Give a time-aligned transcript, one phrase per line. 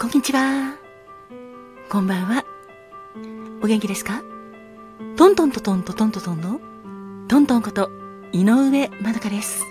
[0.00, 0.76] こんにちは。
[1.88, 2.44] こんばんは。
[3.60, 4.22] お元気ですか？
[5.16, 6.60] トントントントントントントンの
[7.26, 7.90] トントンこと
[8.30, 9.64] 井上まどかです。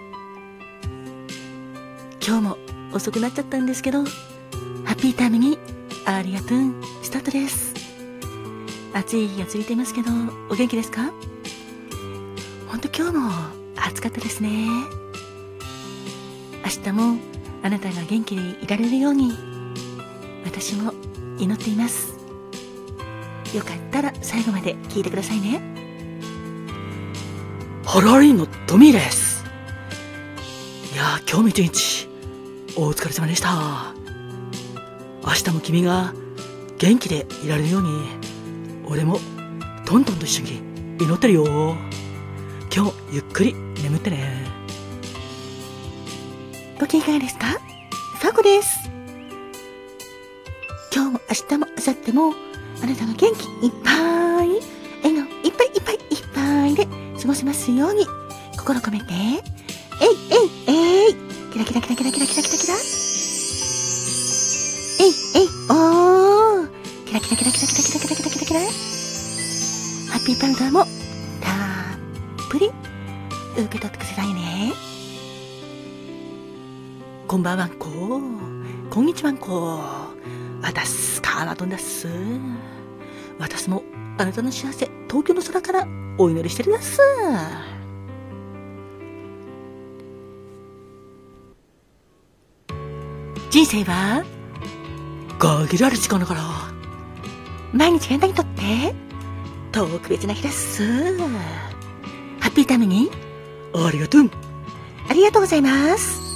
[2.21, 2.57] 今日も
[2.91, 4.09] 遅くなっちゃったんですけど、ハ
[4.95, 5.57] ッピータイムに
[6.05, 6.49] ありがとう
[7.03, 7.73] スタートです。
[8.93, 10.09] 暑い日が続いてますけど、
[10.49, 11.09] お元気ですか？
[12.67, 13.31] ほんと今日も
[13.77, 14.67] 暑かったですね。
[16.65, 17.17] 明日も
[17.63, 19.31] あなたが元気でいられるように
[20.59, 20.91] 私も
[21.37, 22.15] 祈っています。
[23.55, 25.61] よかったら最後まで聞いてくださいね。
[27.85, 29.45] ハラリンのトミーです
[30.93, 32.09] いや今日も一日
[32.75, 33.93] お疲れ様でした。
[35.23, 36.15] 明日も君が
[36.79, 37.89] 元気でいられるように
[38.87, 39.19] 俺も
[39.85, 40.61] トントンと一緒に
[40.99, 41.77] 祈ってるよ。
[42.75, 44.43] 今日ゆっくり眠ってね。
[46.79, 47.45] ご機嫌いかがですか？
[48.19, 48.89] ファコです
[50.93, 52.33] 今日も明日も明後日も
[52.81, 53.91] あなたが元気いっぱ
[54.43, 54.61] い
[55.03, 56.01] 笑顔いっぱいいっぱいいっ
[56.33, 56.85] ぱいで
[57.21, 58.05] 過ごせますように
[58.57, 59.05] 心込めて。
[59.99, 61.15] えいえいえい。
[61.51, 62.75] キラキラキラキラキラキラキラキラ。
[64.99, 65.47] えいえい。
[65.69, 66.69] おー。
[67.05, 68.59] キラキラキラキラキラキラキラキラキラキラ。
[68.59, 68.65] ハ
[70.19, 72.71] ッピーパウダーもたっぷり
[73.57, 74.73] 受け取ってくださいね。
[77.27, 77.87] こんばんはんこ
[78.89, 79.79] こんにちはんこ
[80.61, 82.07] 私カーナトンです。
[83.39, 83.83] 私も
[84.17, 86.99] あなたの幸せ、東京の空からお祈りしてるです。
[93.49, 94.23] 人生は
[95.39, 96.41] 限られる時間だから。
[97.73, 98.95] 毎日あなたにとって
[99.71, 101.17] 特別な日です。
[102.39, 103.11] ハッピータイムに
[103.73, 104.29] ありがとう。
[105.09, 106.27] ありがとうございます。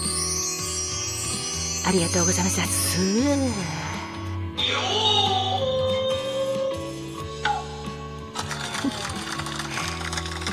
[1.87, 3.90] ありがとうございます。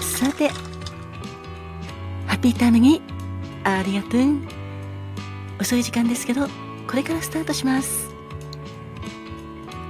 [0.01, 0.49] さて、
[2.27, 3.03] ハッピータイムに
[3.65, 4.21] ありがとう。
[5.61, 6.49] 遅い時間ですけど、
[6.87, 8.09] これからスタートします。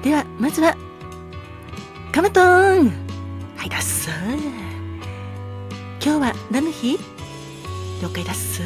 [0.02, 0.76] では、まずは、
[2.12, 2.92] カマトーン
[3.56, 4.10] はいだっす。
[6.00, 6.98] 今日は何の日？
[8.02, 8.62] 了解だっす。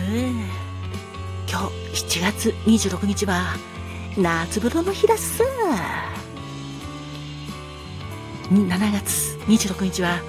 [1.49, 3.57] 今日7月26日は
[4.17, 5.43] 夏風呂の日だっす。
[8.53, 10.21] 7月26日は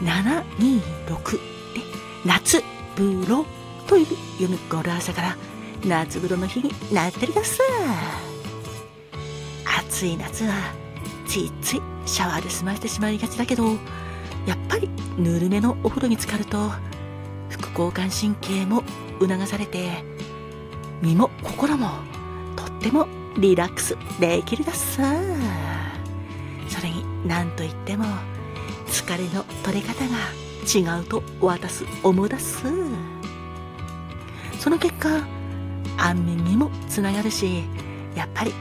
[0.00, 1.36] 726
[1.74, 1.82] で
[2.24, 2.62] 夏
[2.96, 3.44] 風呂
[3.86, 5.36] という読む語呂合わせから
[5.84, 7.60] 夏風呂の日になってるだっす
[9.86, 10.54] 暑い夏は
[11.26, 13.66] ついついシャワーで済ましてしまいがちだけど
[14.46, 14.88] やっぱり
[15.18, 16.70] ぬるめのお風呂に浸かると
[17.50, 18.82] 副交感神経も
[19.20, 20.02] 促されて
[21.02, 21.90] 身も心も
[22.56, 23.06] とっても
[23.38, 28.04] リラックスできるだすそれに何といっても
[28.86, 30.16] 疲れの取れ方が
[30.66, 32.64] 違うと私思うだす。
[34.58, 35.08] その結果
[35.96, 37.64] 安眠にもつながるし
[38.14, 38.52] やっぱり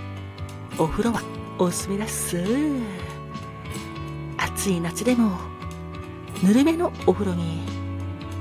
[0.78, 1.22] お風呂は
[1.58, 2.44] おすすめだす。
[4.38, 5.38] 暑い夏でも
[6.44, 7.62] ぬるめのお風呂に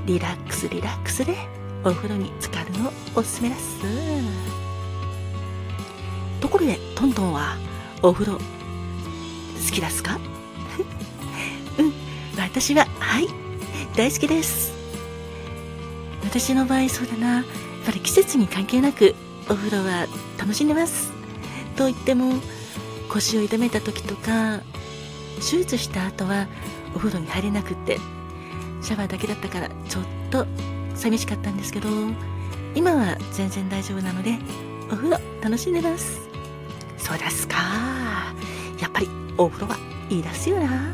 [0.05, 1.35] リラックスリラックスで
[1.83, 4.64] お風呂に浸かるのおすすめだす。
[6.45, 7.57] ところでトントンは
[8.03, 8.39] お風呂好
[9.71, 10.19] きですか？
[11.79, 11.91] うん
[12.37, 13.27] 私は、はい、
[13.95, 14.71] 大好きです。
[16.23, 17.45] 私の場合そうだな、やっ
[17.83, 19.15] ぱり季節に関係なく
[19.49, 20.05] お風呂は
[20.37, 21.11] 楽しんでます。
[21.75, 22.35] と言っても、
[23.09, 24.59] 腰を痛めた時とか、
[25.37, 26.45] 手術した後は
[26.93, 27.97] お風呂に入れなくって、
[28.83, 30.45] シャワーだけだったからちょっと
[30.93, 31.89] 寂しかったんですけど、
[32.75, 34.37] 今は全然大丈夫なので、
[34.91, 36.24] お風呂楽しんでます。
[36.97, 37.57] そうですか。
[38.79, 39.77] やっぱりお風呂は
[40.09, 40.93] いいですよな。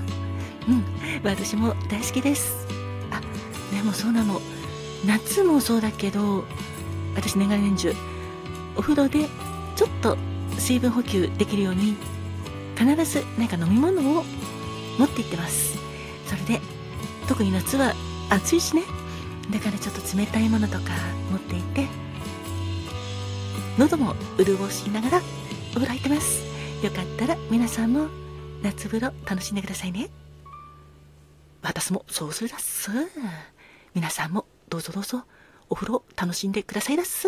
[0.67, 0.83] うん、
[1.23, 2.67] 私も大好きです。
[3.11, 3.21] あ、
[3.75, 4.41] でもそうなの。
[5.05, 6.43] 夏もそうだけど、
[7.15, 7.93] 私年がら年中、
[8.75, 9.27] お風呂で
[9.75, 10.17] ちょっと
[10.57, 11.95] 水分補給できるように、
[12.77, 14.23] 必ず何か飲み物を
[14.97, 15.77] 持って行ってます。
[16.27, 16.61] それで、
[17.27, 17.93] 特に夏は
[18.29, 18.83] 暑いしね。
[19.49, 20.91] だからちょっと冷たいものとか
[21.31, 21.87] 持っていて、
[23.77, 25.21] 喉も潤しながら
[25.71, 26.43] お風呂入ってます。
[26.83, 28.07] よかったら皆さんも
[28.61, 30.09] 夏風呂楽しんでくださいね。
[31.61, 32.91] 私もそうするだっす。
[33.93, 35.23] 皆さんもどうぞどうぞ
[35.69, 37.27] お風呂楽しんでくださいだっす。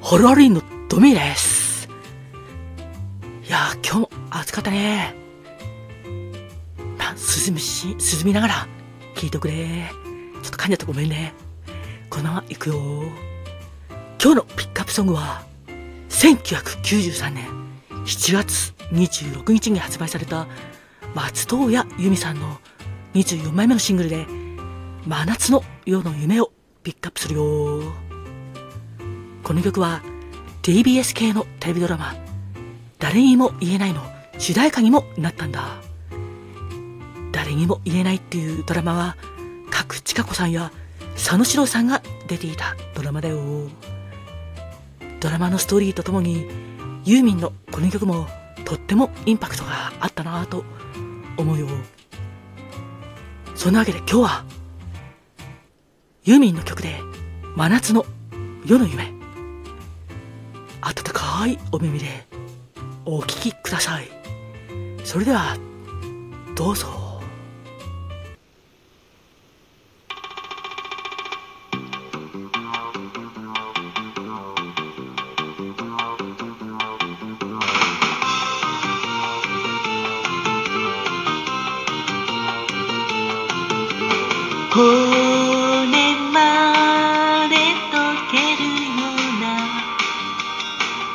[0.00, 1.88] ホロアリンのドミです。
[3.46, 5.14] いや今日も暑かったね。
[6.98, 8.68] まあ、涼みし、涼みながら
[9.14, 9.90] 聞いてくれ。
[10.42, 11.34] ちょっと噛んじゃったごめんね。
[12.10, 13.27] このまま行くよ。
[14.20, 15.42] 今日のピックアップソングは、
[16.08, 17.46] 1993年
[18.04, 20.48] 7月26日に発売された
[21.14, 22.58] 松任谷由実さんの
[23.14, 24.26] 24枚目のシングルで、
[25.06, 26.50] 真夏の夜の夢を
[26.82, 27.92] ピックアップするよ。
[29.44, 30.02] この曲は
[30.62, 32.16] TBS 系のテレビドラマ、
[32.98, 34.02] 誰にも言えないの
[34.36, 35.80] 主題歌にもなったんだ。
[37.30, 39.16] 誰にも言えないっていうドラマは、
[39.70, 40.72] 角千佳子さんや
[41.14, 43.68] 佐野史郎さんが出ていたドラマだよ。
[45.20, 46.46] ドラマのストーリーとともに、
[47.04, 48.26] ユーミンのこの曲も
[48.64, 50.64] とってもインパクトがあったなぁと
[51.36, 51.66] 思うよ。
[53.54, 54.44] そんなわけで今日は、
[56.24, 57.00] ユーミンの曲で
[57.56, 58.04] 真夏の
[58.66, 59.12] 夜の夢。
[60.80, 62.06] 温かいお耳で
[63.04, 64.08] お聴きください。
[65.04, 65.56] それでは、
[66.54, 67.07] どうぞ。
[84.78, 84.86] 骨
[86.30, 87.56] まで
[87.90, 87.98] 溶
[88.30, 89.58] けるような」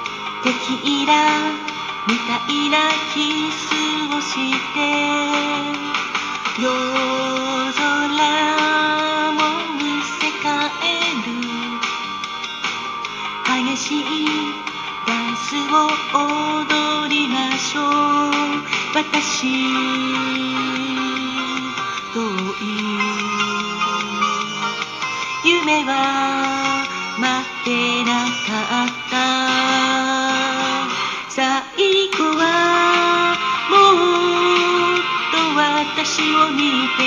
[0.44, 0.52] 「テ
[0.84, 1.14] いら
[2.06, 2.76] みたいな
[3.14, 3.64] キス
[4.14, 4.34] をし
[4.74, 4.76] て」
[6.60, 6.68] 「夜
[7.74, 9.40] 空も
[9.80, 9.82] 見
[10.20, 10.52] せ変
[10.84, 11.32] える」
[13.48, 14.04] 「激しい
[15.08, 15.74] ダンスを
[16.14, 18.34] 踊りましょう
[18.94, 19.48] 私」
[25.66, 26.84] 夢は
[27.18, 29.16] 待ってなかった。
[31.30, 31.40] 最
[32.10, 32.44] 後は
[33.70, 33.74] も
[35.00, 35.00] っ
[35.32, 36.60] と私を見
[36.98, 37.02] て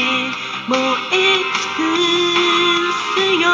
[0.69, 0.73] 燃
[1.13, 1.45] え尽
[1.77, 1.85] く
[3.15, 3.47] すよ。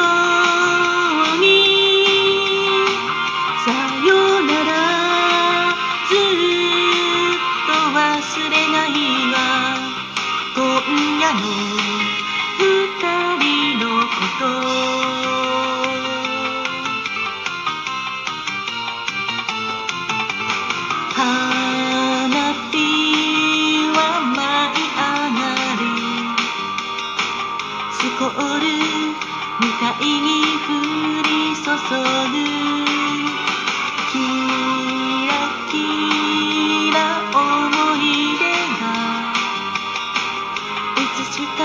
[41.52, 41.60] いつしか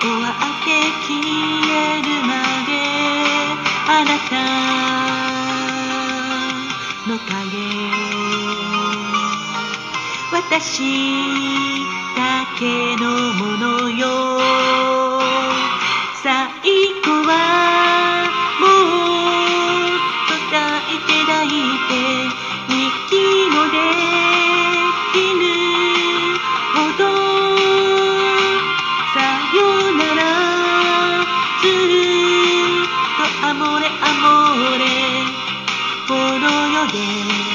[0.00, 0.32] 終わっ
[0.64, 0.70] て
[1.02, 2.32] 消えるま
[2.64, 2.70] で
[3.88, 4.32] あなた
[7.10, 7.52] の影。
[10.32, 11.83] 私
[33.54, 34.84] モレアモレ。
[36.08, 37.53] この世で。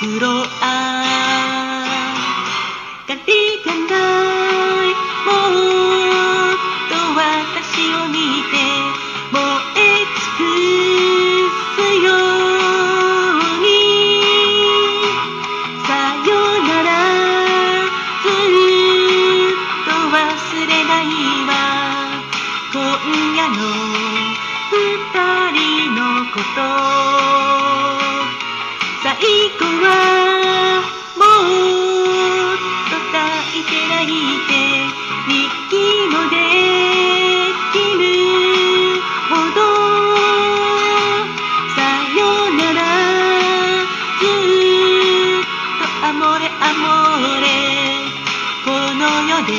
[0.00, 0.64] 風呂あ
[3.08, 3.32] がり
[3.64, 3.96] がな
[4.84, 4.92] い
[5.24, 5.30] も
[6.52, 6.54] っ
[6.90, 8.14] と私を見
[8.52, 8.54] て
[9.32, 9.40] 燃
[9.76, 10.40] え尽く
[11.76, 13.66] すように
[15.86, 15.88] さ
[16.28, 16.28] よ
[16.62, 16.88] なら
[18.22, 20.16] ずっと忘
[20.68, 21.04] れない
[21.48, 21.50] わ
[22.70, 22.76] 今
[23.34, 23.58] 夜の
[24.72, 24.74] 二
[25.52, 25.98] 人の
[26.34, 27.35] こと
[29.80, 30.82] は
[31.16, 32.58] もっ
[32.90, 33.18] と抱
[33.54, 34.04] いてない
[34.46, 34.50] て
[35.28, 35.30] 日
[35.70, 35.74] 記
[36.12, 36.34] もで
[37.72, 38.04] きる
[39.28, 39.58] ほど
[41.74, 41.78] さ
[42.16, 42.20] よ
[42.56, 42.80] なら
[44.20, 44.24] ず
[45.40, 46.84] っとあもれあも
[47.40, 47.44] れ。
[48.64, 49.52] この世で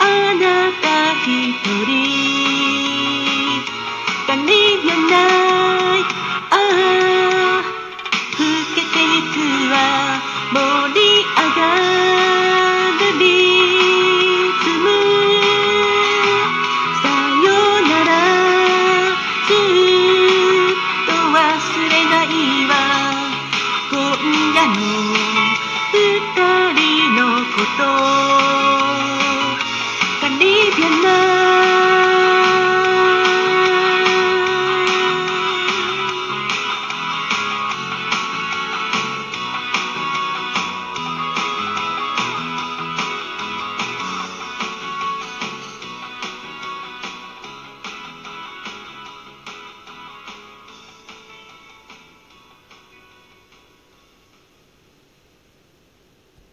[0.00, 0.02] あ
[0.34, 0.42] な
[0.80, 0.86] た
[1.24, 1.26] 一
[1.86, 2.07] 人。